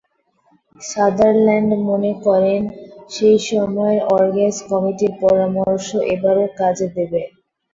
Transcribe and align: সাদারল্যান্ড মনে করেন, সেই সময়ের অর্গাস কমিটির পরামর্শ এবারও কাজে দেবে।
সাদারল্যান্ড 0.81 1.71
মনে 1.89 2.11
করেন, 2.25 2.61
সেই 3.09 3.37
সময়ের 3.49 3.99
অর্গাস 4.15 4.55
কমিটির 4.69 5.13
পরামর্শ 5.21 5.87
এবারও 6.13 6.45
কাজে 6.59 6.87
দেবে। 6.97 7.21